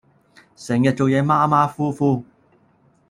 [0.55, 2.25] 成日做野馬馬虎虎